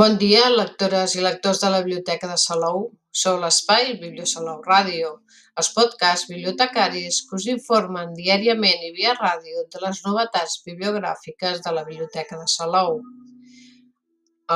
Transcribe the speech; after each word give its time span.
Bon 0.00 0.18
dia, 0.20 0.42
lectores 0.52 1.14
i 1.16 1.22
lectors 1.24 1.62
de 1.62 1.68
la 1.72 1.78
Biblioteca 1.80 2.28
de 2.28 2.34
Salou. 2.36 2.82
Sou 3.20 3.38
l'espai 3.40 3.94
Bibliosalou 4.00 4.58
Ràdio, 4.66 5.12
els 5.62 5.70
podcasts 5.76 6.28
bibliotecaris 6.28 7.22
que 7.30 7.38
us 7.38 7.46
informen 7.52 8.12
diàriament 8.18 8.82
i 8.84 8.90
via 8.98 9.14
ràdio 9.16 9.62
de 9.72 9.80
les 9.86 10.02
novetats 10.04 10.58
bibliogràfiques 10.66 11.64
de 11.64 11.72
la 11.78 11.86
Biblioteca 11.86 12.36
de 12.42 12.44
Salou. 12.56 13.00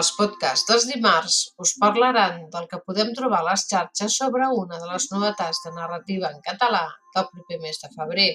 Els 0.01 0.13
podcasts 0.19 0.69
dels 0.69 0.85
dimarts 0.91 1.39
us 1.67 1.73
parlaran 1.87 2.43
del 2.53 2.69
que 2.75 2.83
podem 2.85 3.17
trobar 3.17 3.41
a 3.41 3.49
les 3.49 3.65
xarxes 3.73 4.21
sobre 4.21 4.53
una 4.61 4.85
de 4.85 4.93
les 4.93 5.09
novetats 5.15 5.65
de 5.65 5.73
narrativa 5.81 6.35
en 6.35 6.45
català 6.51 6.85
del 7.17 7.31
proper 7.33 7.63
mes 7.65 7.81
de 7.87 7.95
febrer. 7.97 8.33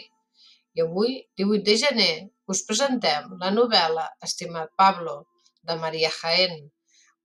I 0.74 0.88
avui, 0.90 1.20
18 1.38 1.70
de 1.70 1.78
gener, 1.86 2.14
us 2.50 2.66
presentem 2.66 3.30
la 3.46 3.54
novel·la 3.62 4.10
Estimat 4.26 4.74
Pablo, 4.74 5.20
de 5.66 5.78
Maria 5.82 6.10
Jaén, 6.22 6.66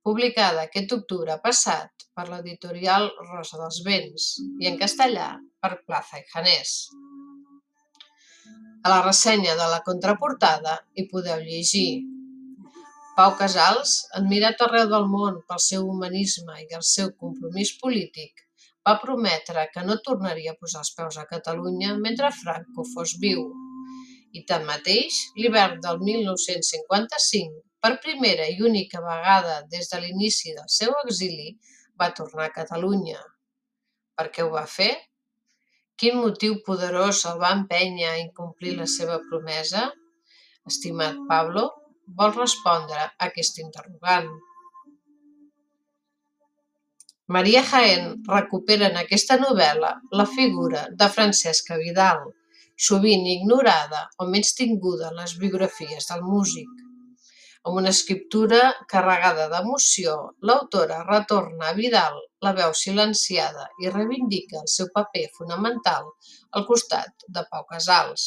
publicada 0.07 0.65
aquest 0.67 0.93
octubre 0.97 1.37
passat 1.45 2.07
per 2.17 2.27
l'editorial 2.29 3.09
Rosa 3.31 3.61
dels 3.61 3.81
Vents 3.87 4.29
i 4.63 4.69
en 4.71 4.79
castellà 4.81 5.29
per 5.61 5.77
Plaza 5.87 6.21
i 6.21 6.27
Janés. 6.33 6.75
A 8.81 8.93
la 8.95 9.03
ressenya 9.05 9.57
de 9.61 9.67
la 9.73 9.83
contraportada 9.85 10.79
hi 10.97 11.05
podeu 11.13 11.43
llegir 11.45 12.01
Pau 13.17 13.35
Casals, 13.37 13.97
admirat 14.17 14.63
arreu 14.65 14.87
del 14.89 15.09
món 15.15 15.43
pel 15.51 15.61
seu 15.61 15.89
humanisme 15.93 16.55
i 16.63 16.77
el 16.79 16.85
seu 16.91 17.11
compromís 17.23 17.75
polític, 17.83 18.47
va 18.89 18.95
prometre 19.03 19.67
que 19.75 19.83
no 19.85 19.99
tornaria 20.07 20.55
a 20.55 20.61
posar 20.61 20.81
els 20.85 20.95
peus 20.97 21.19
a 21.21 21.27
Catalunya 21.33 21.97
mentre 22.07 22.31
Franco 22.39 22.87
fos 22.95 23.19
viu. 23.25 23.43
I 24.33 24.47
tanmateix, 24.49 25.19
l'hivern 25.37 25.83
del 25.85 26.01
1955 26.07 27.70
per 27.81 27.97
primera 28.05 28.47
i 28.49 28.61
única 28.71 29.01
vegada 29.05 29.61
des 29.73 29.89
de 29.93 30.01
l'inici 30.01 30.55
del 30.57 30.69
seu 30.69 30.93
exili, 31.05 31.55
va 32.01 32.13
tornar 32.17 32.49
a 32.49 32.55
Catalunya. 32.57 33.21
Per 34.17 34.29
què 34.35 34.45
ho 34.45 34.51
va 34.53 34.67
fer? 34.69 34.93
Quin 36.01 36.21
motiu 36.21 36.61
poderós 36.67 37.25
el 37.29 37.41
va 37.41 37.53
empènyer 37.57 38.09
a 38.11 38.21
incomplir 38.21 38.77
la 38.77 38.87
seva 38.89 39.19
promesa? 39.31 39.89
Estimat 40.71 41.19
Pablo, 41.29 41.67
vol 42.21 42.33
respondre 42.37 43.01
a 43.01 43.11
aquest 43.27 43.61
interrogant. 43.65 44.31
Maria 47.37 47.63
Jaén 47.63 48.07
recupera 48.27 48.89
en 48.91 48.97
aquesta 49.01 49.37
novel·la 49.39 49.93
la 50.21 50.27
figura 50.27 50.87
de 51.03 51.09
Francesca 51.17 51.77
Vidal, 51.79 52.25
sovint 52.89 53.27
ignorada 53.37 54.07
o 54.19 54.27
menys 54.33 54.57
tinguda 54.59 55.13
en 55.13 55.21
les 55.21 55.37
biografies 55.39 56.09
del 56.11 56.25
músic. 56.27 56.73
Amb 57.69 57.77
una 57.77 57.91
escriptura 57.93 58.59
carregada 58.91 59.47
d'emoció, 59.53 60.13
l'autora 60.49 61.01
retorna 61.09 61.67
a 61.69 61.75
Vidal 61.77 62.15
la 62.47 62.53
veu 62.57 62.71
silenciada 62.83 63.67
i 63.85 63.91
reivindica 63.93 64.63
el 64.63 64.71
seu 64.75 64.89
paper 64.95 65.27
fonamental 65.35 66.07
al 66.57 66.65
costat 66.71 67.27
de 67.39 67.43
Pau 67.51 67.67
Casals. 67.73 68.25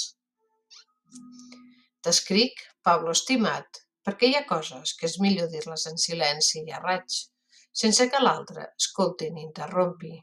T'escric, 2.05 2.61
Pablo 2.85 3.15
estimat, 3.17 3.79
perquè 4.05 4.29
hi 4.29 4.35
ha 4.37 4.45
coses 4.51 4.93
que 4.99 5.09
és 5.09 5.17
millor 5.23 5.49
dir-les 5.53 5.87
en 5.89 5.97
silenci 6.03 6.61
i 6.61 6.75
a 6.77 6.81
raig, 6.83 7.17
sense 7.81 8.07
que 8.13 8.21
l'altre 8.21 8.67
escolti 8.83 9.31
ni 9.33 9.47
interrompi. 9.47 10.13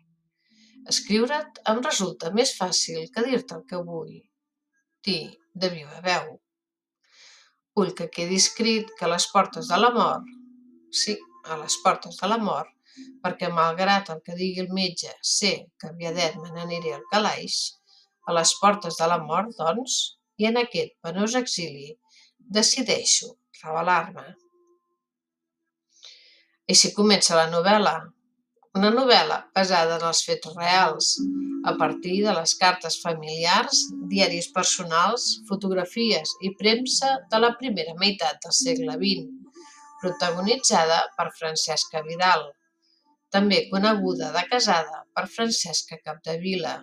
Escriure't 0.95 1.65
em 1.73 1.83
resulta 1.89 2.31
més 2.37 2.55
fàcil 2.61 3.11
que 3.15 3.27
dir-te 3.27 3.59
el 3.59 3.67
que 3.73 3.83
vull. 3.91 4.15
Dir 5.03 5.25
de 5.65 5.73
viva 5.75 5.99
veu. 6.07 6.31
Vull 7.81 7.95
que 7.97 8.11
quedi 8.13 8.37
escrit 8.37 8.91
que 8.97 9.07
a 9.07 9.09
les 9.09 9.25
portes 9.33 9.69
de 9.73 9.77
la 9.81 9.89
mort, 9.95 10.27
sí, 11.03 11.15
a 11.49 11.57
les 11.57 11.79
portes 11.81 12.19
de 12.21 12.29
la 12.29 12.37
mort, 12.37 12.75
perquè 13.25 13.49
malgrat 13.57 14.11
el 14.13 14.19
que 14.27 14.35
digui 14.37 14.61
el 14.65 14.75
metge, 14.77 15.15
sé 15.35 15.53
que 15.81 15.89
aviadet 15.89 16.37
me 16.43 16.51
n'aniré 16.53 16.93
al 16.97 17.07
calaix, 17.13 17.57
a 18.29 18.35
les 18.37 18.53
portes 18.61 19.01
de 19.01 19.09
la 19.13 19.17
mort, 19.23 19.55
doncs, 19.63 19.97
i 20.37 20.51
en 20.51 20.61
aquest 20.61 20.93
penós 21.07 21.39
exili, 21.41 21.89
decideixo 22.59 23.31
revelar-me. 23.63 24.27
si 26.83 26.93
comença 27.01 27.41
la 27.41 27.49
novel·la, 27.57 27.97
una 28.79 28.91
novel·la 28.95 29.37
basada 29.57 29.97
en 29.99 30.05
els 30.09 30.21
fets 30.27 30.53
reals, 30.57 31.15
a 31.67 31.73
partir 31.81 32.21
de 32.25 32.35
les 32.37 32.53
cartes 32.61 32.99
familiars, 33.03 33.81
diaris 34.13 34.49
personals, 34.55 35.25
fotografies 35.49 36.37
i 36.47 36.53
premsa 36.61 37.17
de 37.33 37.41
la 37.43 37.51
primera 37.59 37.97
meitat 37.99 38.39
del 38.45 38.55
segle 38.55 38.95
XX, 39.01 39.27
protagonitzada 40.03 41.01
per 41.19 41.29
Francesca 41.41 42.05
Vidal, 42.07 42.47
també 43.35 43.65
coneguda 43.75 44.31
de 44.37 44.47
casada 44.53 45.03
per 45.15 45.27
Francesca 45.35 45.99
Capdevila, 46.05 46.79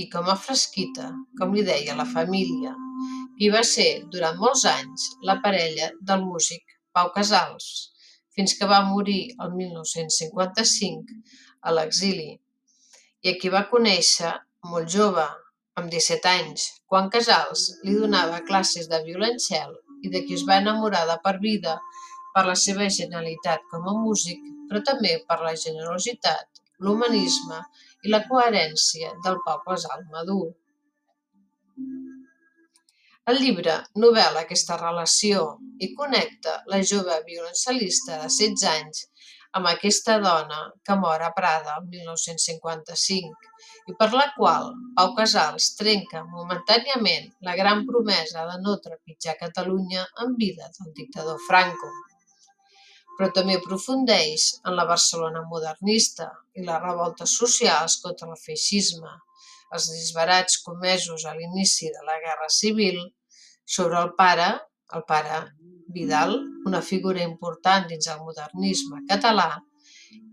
i 0.00 0.08
com 0.08 0.28
a 0.32 0.38
fresquita, 0.40 1.12
com 1.38 1.52
li 1.52 1.62
deia 1.68 1.96
la 1.96 2.08
família, 2.08 2.72
qui 3.36 3.52
va 3.52 3.60
ser 3.68 3.90
durant 4.08 4.40
molts 4.40 4.64
anys 4.64 5.10
la 5.28 5.36
parella 5.44 5.92
del 6.00 6.24
músic 6.24 6.78
Pau 6.96 7.12
Casals 7.12 7.91
fins 8.36 8.54
que 8.58 8.68
va 8.68 8.82
morir 8.88 9.22
el 9.44 9.52
1955 9.58 11.18
a 11.62 11.74
l'exili 11.76 12.30
i 13.22 13.32
a 13.32 13.36
qui 13.40 13.52
va 13.54 13.68
conèixer 13.72 14.32
molt 14.72 14.90
jove, 14.94 15.26
amb 15.80 15.90
17 15.92 16.28
anys, 16.30 16.64
quan 16.90 17.10
Casals 17.12 17.66
li 17.84 17.94
donava 17.98 18.42
classes 18.48 18.88
de 18.92 19.00
violoncel 19.06 19.76
i 20.06 20.10
de 20.14 20.22
qui 20.26 20.36
es 20.38 20.44
va 20.48 20.58
enamorar 20.62 21.04
de 21.10 21.16
per 21.24 21.36
vida 21.44 21.76
per 22.34 22.44
la 22.48 22.56
seva 22.64 22.88
genialitat 22.96 23.64
com 23.70 23.88
a 23.88 23.94
músic, 24.00 24.40
però 24.68 24.82
també 24.88 25.14
per 25.28 25.38
la 25.44 25.54
generositat, 25.64 26.62
l'humanisme 26.84 27.60
i 28.02 28.12
la 28.12 28.22
coherència 28.28 29.12
del 29.24 29.38
poble 29.46 29.76
Casal 29.76 30.04
madur. 30.14 30.50
El 33.32 33.38
llibre 33.40 33.74
novel·la 34.02 34.40
aquesta 34.42 34.76
relació 34.76 35.42
i 35.84 35.86
connecta 35.96 36.52
la 36.68 36.80
jove 36.88 37.14
violoncel·lista 37.28 38.18
de 38.20 38.26
16 38.32 38.64
anys 38.70 38.98
amb 39.58 39.70
aquesta 39.70 40.16
dona 40.20 40.58
que 40.84 40.96
mor 41.04 41.22
a 41.24 41.30
Prada 41.38 41.76
el 41.80 41.86
1955 41.94 43.88
i 43.92 43.94
per 44.02 44.08
la 44.12 44.26
qual 44.34 44.68
Pau 44.98 45.14
Casals 45.20 45.70
trenca 45.78 46.20
momentàniament 46.34 47.30
la 47.48 47.54
gran 47.60 47.86
promesa 47.92 48.44
de 48.50 48.58
no 48.66 48.74
trepitjar 48.88 49.38
Catalunya 49.40 50.04
en 50.26 50.36
vida 50.42 50.68
del 50.76 50.92
dictador 51.00 51.40
Franco. 51.46 51.88
Però 53.16 53.30
també 53.38 53.56
aprofundeix 53.62 54.50
en 54.66 54.76
la 54.76 54.86
Barcelona 54.92 55.46
modernista 55.54 56.28
i 56.52 56.66
les 56.68 56.84
revoltes 56.84 57.38
socials 57.40 57.96
contra 58.04 58.28
el 58.28 58.44
feixisme, 58.44 59.16
els 59.72 59.88
disbarats 59.96 60.60
comesos 60.68 61.24
a 61.24 61.32
l'inici 61.40 61.88
de 61.96 62.08
la 62.12 62.20
Guerra 62.28 62.52
Civil 62.60 63.02
sobre 63.64 63.98
el 64.00 64.14
pare, 64.18 64.48
el 64.96 65.04
pare 65.08 65.42
Vidal, 65.92 66.38
una 66.66 66.80
figura 66.80 67.22
important 67.22 67.88
dins 67.90 68.08
el 68.08 68.22
modernisme 68.24 69.02
català, 69.08 69.50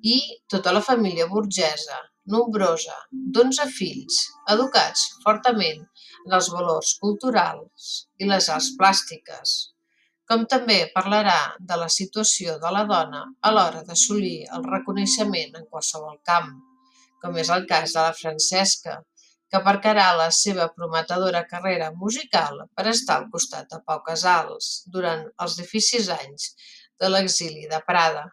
i 0.04 0.20
tota 0.48 0.72
la 0.76 0.84
família 0.84 1.28
burgesa, 1.28 1.98
nombrosa, 2.34 2.96
d'onze 3.12 3.66
fills, 3.74 4.20
educats 4.54 5.06
fortament 5.24 5.82
en 6.28 6.38
els 6.38 6.50
valors 6.54 6.94
culturals 7.02 7.90
i 8.20 8.30
les 8.30 8.48
arts 8.54 8.70
plàstiques, 8.80 9.58
com 10.30 10.46
també 10.46 10.80
parlarà 10.94 11.38
de 11.60 11.78
la 11.82 11.90
situació 11.90 12.58
de 12.64 12.72
la 12.76 12.86
dona 12.90 13.24
a 13.42 13.54
l'hora 13.56 13.84
d'assolir 13.88 14.46
el 14.58 14.66
reconeixement 14.72 15.58
en 15.58 15.66
qualsevol 15.72 16.20
camp, 16.32 16.52
com 17.22 17.38
és 17.42 17.50
el 17.56 17.66
cas 17.72 17.96
de 17.96 18.04
la 18.06 18.14
Francesca, 18.14 19.00
que 19.50 19.58
aparcarà 19.58 20.10
la 20.18 20.28
seva 20.36 20.68
prometedora 20.76 21.46
carrera 21.52 21.90
musical 22.02 22.62
per 22.76 22.86
estar 22.92 23.18
al 23.20 23.30
costat 23.34 23.72
de 23.74 23.80
Pau 23.86 24.04
Casals 24.06 24.70
durant 24.94 25.26
els 25.46 25.58
difícils 25.58 26.12
anys 26.16 26.52
de 27.02 27.10
l'exili 27.10 27.66
de 27.72 27.80
Prada. 27.88 28.28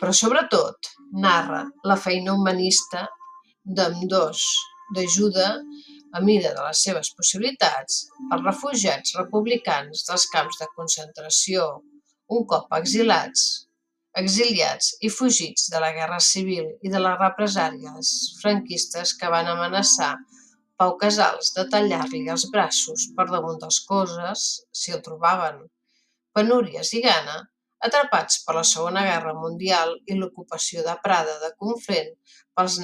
Però 0.00 0.14
sobretot 0.14 0.92
narra 1.24 1.64
la 1.90 1.98
feina 2.00 2.34
humanista 2.38 3.04
d'ambdós, 3.78 4.44
d'ajuda 4.96 5.48
a 6.16 6.20
mida 6.24 6.54
de 6.56 6.62
les 6.64 6.82
seves 6.86 7.10
possibilitats 7.16 8.06
als 8.32 8.44
refugiats 8.46 9.16
republicans 9.18 10.06
dels 10.08 10.24
camps 10.32 10.56
de 10.62 10.68
concentració 10.76 11.66
un 12.32 12.46
cop 12.48 12.72
exilats 12.78 13.67
exiliats 14.20 14.94
i 15.06 15.10
fugits 15.14 15.68
de 15.72 15.80
la 15.82 15.90
Guerra 15.96 16.18
Civil 16.28 16.70
i 16.82 16.92
de 16.94 17.00
les 17.04 17.18
represàlies 17.20 18.12
franquistes 18.42 19.14
que 19.20 19.30
van 19.34 19.50
amenaçar 19.52 20.14
Pau 20.78 20.94
Casals 21.02 21.52
de 21.56 21.64
tallar-li 21.74 22.20
els 22.32 22.46
braços 22.54 23.08
per 23.18 23.26
damunt 23.30 23.58
dels 23.62 23.80
coses, 23.90 24.46
si 24.80 24.94
el 24.94 25.02
trobaven. 25.06 25.64
Penúries 26.38 26.92
i 26.94 27.02
gana, 27.02 27.36
atrapats 27.88 28.42
per 28.46 28.54
la 28.58 28.64
Segona 28.72 29.02
Guerra 29.06 29.34
Mundial 29.38 29.94
i 30.06 30.18
l'ocupació 30.18 30.84
de 30.86 30.94
Prada 31.02 31.34
de 31.42 31.50
Conflent 31.62 32.12
pels 32.58 32.78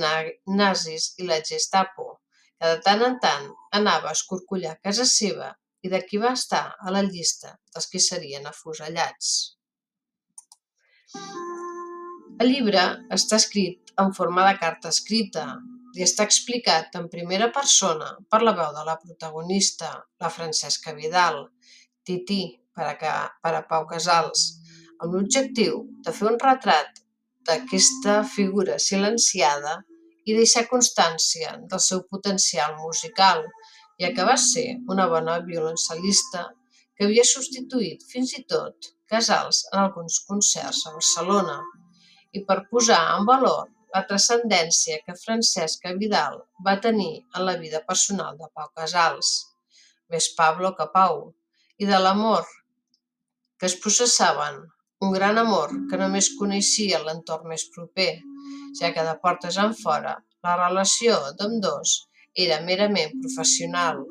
nazis 0.61 1.11
i 1.19 1.29
la 1.31 1.41
Gestapo, 1.51 2.09
que 2.59 2.73
de 2.75 2.83
tant 2.87 3.03
en 3.09 3.19
tant 3.23 3.51
anava 3.81 4.11
a 4.11 4.19
escorcollar 4.19 4.79
casa 4.83 5.07
seva 5.17 5.53
i 5.87 5.91
de 5.93 6.03
qui 6.09 6.23
va 6.23 6.35
estar 6.39 6.65
a 6.81 6.95
la 6.95 7.03
llista 7.07 7.57
dels 7.75 7.91
que 7.93 8.03
serien 8.03 8.51
afusellats. 8.51 9.54
El 12.45 12.49
llibre 12.51 12.81
està 13.17 13.39
escrit 13.41 13.93
en 14.03 14.11
forma 14.17 14.43
de 14.47 14.55
carta 14.63 14.91
escrita 14.95 15.45
i 15.99 16.03
està 16.07 16.25
explicat 16.29 16.97
en 17.01 17.07
primera 17.13 17.47
persona 17.59 18.09
per 18.35 18.41
la 18.43 18.55
veu 18.59 18.73
de 18.79 18.83
la 18.89 18.97
protagonista, 19.03 19.91
la 20.25 20.31
Francesca 20.37 20.95
Vidal, 20.97 21.39
Tití, 22.05 22.43
per 22.75 22.89
a, 22.91 23.15
per 23.45 23.53
a 23.55 23.63
Pau 23.71 23.87
Casals, 23.93 24.43
amb 24.99 25.15
l'objectiu 25.15 25.79
de 26.07 26.15
fer 26.17 26.27
un 26.33 26.41
retrat 26.43 27.01
d'aquesta 27.49 28.17
figura 28.35 28.81
silenciada 28.89 29.77
i 30.25 30.35
deixar 30.35 30.67
constància 30.73 31.55
del 31.71 31.83
seu 31.87 32.03
potencial 32.11 32.75
musical, 32.81 33.45
ja 34.03 34.11
que 34.17 34.27
va 34.27 34.37
ser 34.41 34.67
una 34.91 35.07
bona 35.15 35.39
violoncel·lista 35.47 36.49
que 36.97 37.07
havia 37.07 37.27
substituït 37.31 38.03
fins 38.11 38.35
i 38.41 38.45
tot 38.51 38.94
Casals 39.15 39.63
en 39.71 39.81
alguns 39.85 40.19
concerts 40.29 40.83
a 40.89 40.95
Barcelona, 40.99 41.57
i 42.35 42.43
per 42.49 42.65
posar 42.71 43.01
en 43.15 43.27
valor 43.31 43.71
la 43.95 44.03
transcendència 44.11 44.99
que 45.07 45.15
Francesca 45.21 45.93
Vidal 46.01 46.41
va 46.67 46.81
tenir 46.87 47.13
en 47.23 47.45
la 47.49 47.55
vida 47.61 47.81
personal 47.91 48.39
de 48.41 48.49
Pau 48.59 48.71
Casals, 48.81 49.31
més 50.11 50.27
Pablo 50.39 50.73
que 50.79 50.89
Pau, 50.95 51.21
i 51.79 51.87
de 51.91 52.01
l'amor 52.03 52.47
que 53.59 53.71
es 53.71 53.77
processaven, 53.85 54.59
un 55.07 55.15
gran 55.15 55.39
amor 55.39 55.71
que 55.91 56.01
només 56.01 56.33
coneixia 56.41 57.03
l'entorn 57.05 57.47
més 57.53 57.69
proper, 57.77 58.11
ja 58.81 58.91
que 58.97 59.07
de 59.07 59.15
portes 59.23 59.61
en 59.63 59.77
fora 59.85 60.17
la 60.47 60.57
relació 60.59 61.21
d'ambdós 61.39 61.95
era 62.47 62.61
merament 62.67 63.15
professional 63.23 64.03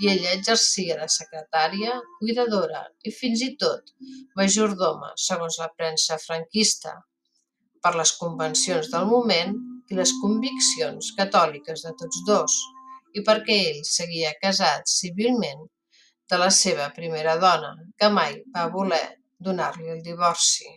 i 0.00 0.10
ella 0.12 0.32
exercia 0.36 0.96
de 1.00 1.08
secretària, 1.10 1.94
cuidadora 2.20 2.84
i 3.02 3.12
fins 3.14 3.42
i 3.46 3.52
tot 3.60 3.92
majordoma, 4.38 5.12
segons 5.28 5.58
la 5.62 5.68
premsa 5.74 6.18
franquista, 6.22 6.94
per 7.82 7.94
les 7.96 8.12
convencions 8.20 8.90
del 8.92 9.06
moment 9.10 9.54
i 9.90 9.98
les 9.98 10.12
conviccions 10.22 11.12
catòliques 11.18 11.84
de 11.86 11.94
tots 12.02 12.22
dos, 12.28 12.58
i 13.16 13.24
perquè 13.26 13.56
ell 13.70 13.82
seguia 13.88 14.34
casat 14.42 14.90
civilment 14.92 15.66
de 16.30 16.38
la 16.42 16.50
seva 16.54 16.90
primera 16.96 17.36
dona, 17.40 17.72
que 17.98 18.10
mai 18.12 18.36
va 18.54 18.68
voler 18.74 19.06
donar-li 19.48 19.88
el 19.94 20.02
divorci. 20.04 20.68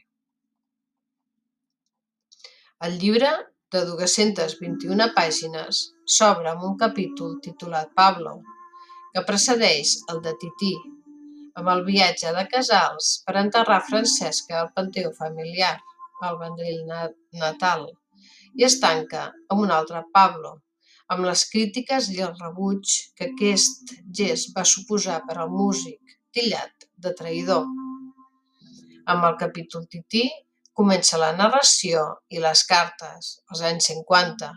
El 2.87 2.97
llibre, 3.01 3.31
de 3.71 3.83
221 3.89 5.05
pàgines, 5.17 5.83
s'obre 6.15 6.49
amb 6.51 6.63
un 6.69 6.73
capítol 6.79 7.37
titulat 7.45 7.91
Pablo, 7.99 8.39
que 9.13 9.23
precedeix 9.27 9.97
el 10.13 10.21
de 10.25 10.31
Tití, 10.41 10.73
amb 11.59 11.71
el 11.73 11.83
viatge 11.87 12.31
de 12.35 12.43
Casals 12.51 13.09
per 13.25 13.35
enterrar 13.41 13.81
Francesca 13.87 14.59
al 14.61 14.71
panteó 14.75 15.11
familiar, 15.17 15.75
al 16.27 16.37
Vendrell 16.39 16.83
natal, 17.41 17.87
i 18.55 18.67
es 18.67 18.77
tanca 18.83 19.25
amb 19.49 19.63
un 19.65 19.73
altre 19.77 20.03
Pablo, 20.15 20.53
amb 21.11 21.27
les 21.27 21.43
crítiques 21.51 22.07
i 22.15 22.21
el 22.27 22.37
rebuig 22.39 22.95
que 23.17 23.31
aquest 23.31 23.93
gest 24.19 24.55
va 24.57 24.67
suposar 24.73 25.19
per 25.27 25.37
al 25.41 25.51
músic, 25.51 26.15
tillat 26.31 26.87
de 27.03 27.11
traïdor. 27.21 27.67
Amb 29.11 29.27
el 29.27 29.35
capítol 29.41 29.87
Tití 29.91 30.23
comença 30.81 31.19
la 31.19 31.33
narració 31.35 32.05
i 32.31 32.39
les 32.39 32.63
cartes, 32.69 33.33
als 33.51 33.63
anys 33.71 33.89
50, 33.91 34.51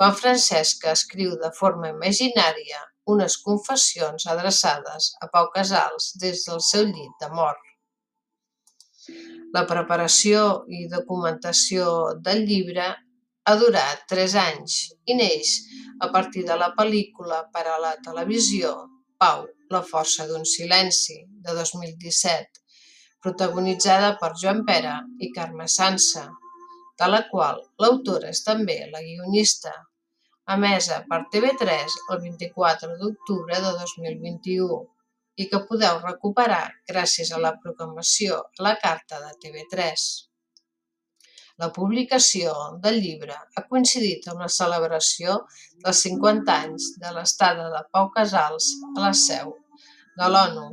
quan 0.00 0.16
Francesca 0.16 0.94
escriu 0.96 1.34
de 1.42 1.50
forma 1.58 1.90
imaginària 1.92 2.80
unes 3.14 3.38
confessions 3.44 4.26
adreçades 4.34 5.12
a 5.24 5.28
Pau 5.32 5.48
Casals 5.54 6.12
des 6.22 6.44
del 6.48 6.60
seu 6.64 6.86
llit 6.90 7.14
de 7.22 7.30
mort. 7.32 7.64
La 9.56 9.64
preparació 9.68 10.64
i 10.68 10.86
documentació 10.92 11.84
del 12.24 12.44
llibre 12.48 12.88
ha 13.48 13.54
durat 13.56 14.04
tres 14.10 14.34
anys 14.36 14.76
i 15.08 15.16
neix 15.16 15.54
a 16.04 16.10
partir 16.12 16.44
de 16.48 16.56
la 16.62 16.68
pel·lícula 16.76 17.40
per 17.54 17.64
a 17.66 17.78
la 17.80 17.94
televisió 18.04 18.74
Pau, 19.18 19.46
la 19.72 19.80
força 19.82 20.26
d'un 20.28 20.44
silenci, 20.46 21.16
de 21.44 21.54
2017, 21.56 22.60
protagonitzada 23.24 24.12
per 24.20 24.34
Joan 24.42 24.60
Pera 24.68 24.98
i 25.18 25.32
Carme 25.34 25.66
Sansa, 25.66 26.28
de 27.00 27.08
la 27.10 27.24
qual 27.30 27.58
l'autora 27.82 28.30
és 28.34 28.44
també 28.46 28.78
la 28.92 29.02
guionista 29.02 29.72
emesa 30.54 31.02
per 31.08 31.24
TV3 31.32 31.96
el 32.14 32.22
24 32.22 32.94
d'octubre 33.00 33.58
de 33.64 33.72
2021 33.80 34.78
i 35.42 35.46
que 35.50 35.60
podeu 35.68 36.00
recuperar 36.04 36.64
gràcies 36.92 37.30
a 37.32 37.42
la 37.42 37.52
programació 37.62 38.40
a 38.58 38.64
la 38.68 38.74
carta 38.84 39.20
de 39.26 39.34
TV3. 39.44 40.08
La 41.62 41.68
publicació 41.74 42.54
del 42.82 43.00
llibre 43.04 43.36
ha 43.36 43.64
coincidit 43.70 44.26
amb 44.30 44.44
la 44.44 44.50
celebració 44.56 45.40
dels 45.84 46.02
50 46.06 46.58
anys 46.66 46.90
de 47.02 47.14
l'estada 47.16 47.70
de 47.74 47.80
Pau 47.94 48.10
Casals 48.18 48.68
a 48.96 49.00
la 49.06 49.14
seu 49.22 49.56
de 50.18 50.28
l'ONU 50.34 50.68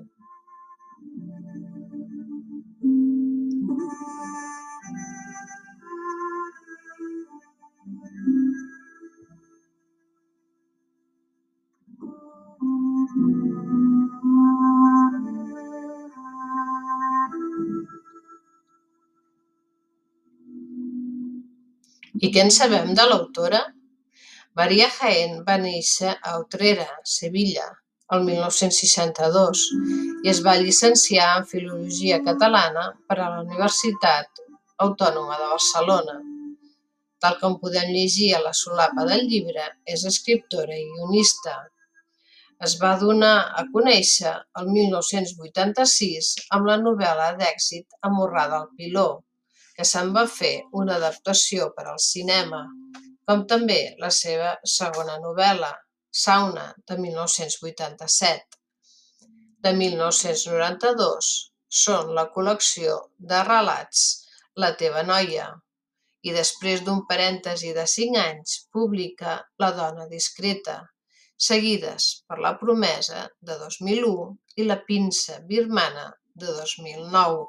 I 22.25 22.29
què 22.33 22.41
en 22.41 22.51
sabem 22.53 22.93
de 22.97 23.03
l'autora? 23.05 23.57
Maria 24.59 24.85
Jaén 24.93 25.33
va 25.47 25.55
néixer 25.63 26.13
a 26.29 26.31
Utrera, 26.41 26.87
Sevilla, 27.15 27.65
el 28.15 28.23
1962 28.29 29.61
i 30.25 30.31
es 30.31 30.39
va 30.47 30.55
llicenciar 30.61 31.27
en 31.39 31.45
Filologia 31.51 32.17
Catalana 32.29 32.85
per 33.09 33.17
a 33.19 33.27
la 33.33 33.43
Universitat 33.43 34.41
Autònoma 34.85 35.37
de 35.41 35.51
Barcelona. 35.51 36.15
Tal 37.25 37.37
com 37.43 37.59
podem 37.61 37.93
llegir 37.97 38.31
a 38.33 38.41
la 38.47 38.55
solapa 38.61 39.05
del 39.11 39.27
llibre, 39.29 39.67
és 39.97 40.07
escriptora 40.13 40.79
i 40.79 40.87
guionista. 40.95 41.55
Es 42.69 42.77
va 42.81 42.95
donar 43.05 43.35
a 43.61 43.67
conèixer 43.75 44.33
el 44.61 44.73
1986 44.79 46.33
amb 46.57 46.73
la 46.73 46.81
novel·la 46.87 47.31
d'èxit 47.43 48.01
Amorrada 48.09 48.63
al 48.63 48.69
piló, 48.81 49.09
que 49.75 49.85
se'n 49.87 50.11
va 50.15 50.25
fer 50.31 50.53
una 50.81 50.95
adaptació 50.99 51.69
per 51.77 51.85
al 51.91 51.99
cinema, 52.03 52.61
com 53.27 53.43
també 53.51 53.79
la 54.03 54.11
seva 54.17 54.53
segona 54.75 55.17
novel·la, 55.23 55.71
Sauna, 56.25 56.69
de 56.87 56.95
1987. 57.03 58.59
De 59.65 59.73
1992 59.75 61.31
són 61.83 62.13
la 62.17 62.29
col·lecció 62.35 62.99
de 63.31 63.41
relats 63.47 64.03
La 64.63 64.69
teva 64.79 65.01
noia, 65.03 65.49
i 66.23 66.33
després 66.35 66.83
d'un 66.85 67.01
parèntesi 67.09 67.73
de 67.77 67.83
cinc 67.93 68.19
anys 68.21 68.53
publica 68.77 69.33
La 69.63 69.71
dona 69.79 70.05
discreta, 70.13 70.77
seguides 71.49 72.07
per 72.29 72.39
La 72.45 72.53
promesa 72.61 73.25
de 73.49 73.57
2001 73.65 74.29
i 74.61 74.69
La 74.69 74.79
pinça 74.87 75.41
birmana 75.51 76.07
de 76.45 76.55
2009. 76.61 77.43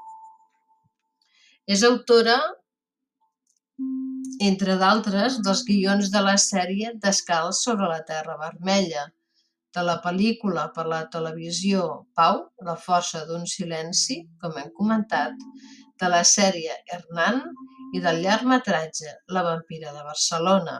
És 1.75 1.83
autora, 1.87 2.37
entre 4.49 4.77
d'altres, 4.79 5.41
dels 5.47 5.65
guions 5.67 6.13
de 6.15 6.23
la 6.23 6.37
sèrie 6.39 6.93
Descalç 7.03 7.63
sobre 7.67 7.89
la 7.91 8.03
terra 8.11 8.37
vermella, 8.43 9.09
de 9.77 9.83
la 9.89 9.97
pel·lícula 10.05 10.69
per 10.77 10.87
la 10.93 11.03
televisió 11.13 11.83
Pau, 12.17 12.39
La 12.69 12.77
força 12.87 13.25
d'un 13.29 13.45
silenci, 13.51 14.23
com 14.41 14.55
hem 14.61 14.71
comentat, 14.79 15.35
de 16.01 16.09
la 16.13 16.23
sèrie 16.37 16.79
Hernán 16.93 17.43
i 17.97 18.03
del 18.07 18.23
llargmetratge 18.25 19.19
La 19.37 19.43
vampira 19.51 19.93
de 19.93 20.07
Barcelona. 20.07 20.79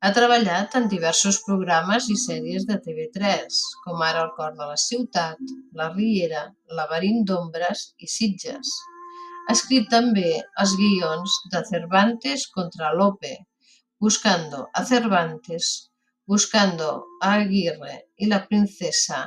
Ha 0.00 0.10
treballat 0.16 0.76
en 0.78 0.88
diversos 0.90 1.42
programes 1.46 2.08
i 2.14 2.16
sèries 2.24 2.64
de 2.66 2.80
TV3, 2.84 3.62
com 3.84 4.04
ara 4.10 4.24
El 4.26 4.36
cor 4.36 4.54
de 4.58 4.68
la 4.72 4.78
ciutat, 4.88 5.56
La 5.80 5.92
Riera, 5.94 6.46
Laberint 6.80 7.26
d'ombres 7.30 7.90
i 7.98 8.10
Sitges. 8.18 8.78
Escrit 9.52 9.86
també 9.92 10.30
els 10.62 10.72
guions 10.78 11.34
de 11.52 11.60
Cervantes 11.68 12.42
contra 12.56 12.90
Lope, 12.96 13.34
Buscando 13.98 14.66
a 14.80 14.82
Cervantes, 14.84 15.68
Buscando 16.28 16.90
a 17.22 17.30
Aguirre 17.38 17.94
i 18.18 18.28
La 18.28 18.42
princesa 18.50 19.22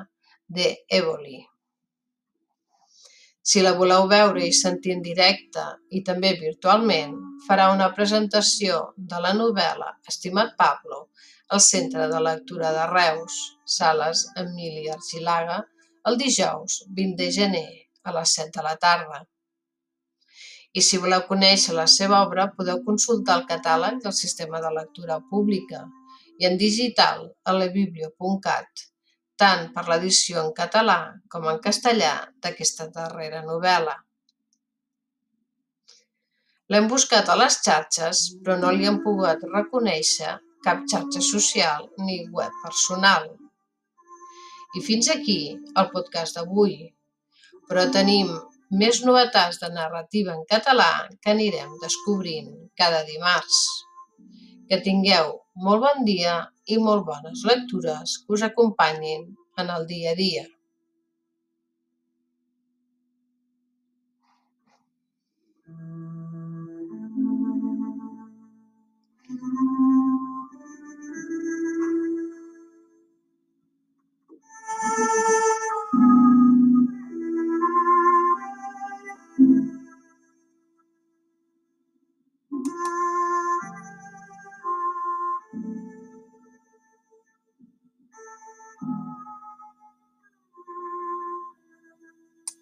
de 0.48 0.68
Éboli. 1.00 1.40
Si 3.42 3.63
la 3.66 3.74
voleu 3.80 4.06
veure 4.12 4.46
i 4.46 4.54
sentir 4.54 4.94
en 4.94 5.01
directe 5.01 5.63
i 5.98 6.04
també 6.06 6.36
virtualment, 6.44 7.18
farà 7.48 7.72
una 7.74 7.90
presentació 7.98 8.78
de 9.13 9.25
la 9.25 9.34
novel·la 9.34 9.90
Estimat 10.13 10.54
Pablo 10.62 11.08
al 11.50 11.66
Centre 11.72 12.06
de 12.13 12.22
Lectura 12.30 12.70
de 12.78 12.86
Reus, 12.94 13.42
Sales 13.66 14.28
Emili 14.46 14.86
Argilaga, 14.94 15.58
el 16.12 16.22
dijous 16.22 16.84
20 17.01 17.18
de 17.24 17.34
gener 17.42 17.70
a 18.06 18.20
les 18.22 18.38
7 18.38 18.60
de 18.60 18.70
la 18.70 18.78
tarda. 18.86 19.24
I 20.74 20.82
si 20.88 21.00
voleu 21.04 21.25
conèixer 21.28 21.74
la 21.75 21.88
seva 21.94 22.22
obra, 22.25 22.46
podeu 22.58 22.80
consultar 22.86 23.40
el 23.40 23.48
catàleg 23.50 23.98
del 24.04 24.16
Sistema 24.16 24.62
de 24.63 24.70
Lectura 24.75 25.18
Pública 25.32 25.82
i 26.40 26.48
en 26.48 26.56
digital 26.62 27.25
a 27.44 27.56
lebiblio.cat, 27.58 28.86
tant 29.42 29.68
per 29.75 29.84
l'edició 29.90 30.46
en 30.46 30.54
català 30.62 31.00
com 31.34 31.50
en 31.51 31.60
castellà 31.66 32.13
d'aquesta 32.44 32.88
darrera 32.96 33.44
novel·la. 33.48 33.98
L'hem 36.72 36.88
buscat 36.88 37.28
a 37.28 37.36
les 37.36 37.58
xarxes, 37.66 38.24
però 38.40 38.56
no 38.60 38.72
li 38.72 38.88
hem 38.88 39.01
pogut 39.04 39.44
reconèixer 39.51 40.38
cap 40.63 40.86
xarxa 40.92 41.22
social 41.28 41.90
ni 42.06 42.22
web 42.38 42.54
personal. 42.63 43.28
I 44.78 44.84
fins 44.86 45.10
aquí 45.12 45.40
el 45.51 45.90
podcast 45.92 46.40
d'avui. 46.40 46.78
Però 47.68 47.84
tenim 47.92 48.32
més 48.80 49.01
novetats 49.04 49.60
de 49.62 49.70
narrativa 49.75 50.34
en 50.38 50.46
català 50.51 50.92
que 51.20 51.34
anirem 51.34 51.75
descobrint 51.84 52.50
cada 52.80 53.04
dimarts. 53.10 53.60
Que 54.70 54.80
tingueu 54.86 55.36
molt 55.66 55.84
bon 55.84 56.06
dia 56.08 56.38
i 56.72 56.80
molt 56.80 57.06
bones 57.10 57.44
lectures 57.51 58.18
que 58.24 58.38
us 58.38 58.48
acompanyin 58.48 59.28
en 59.60 59.75
el 59.75 59.88
dia 59.92 60.16
a 60.16 60.20
dia. 60.24 60.48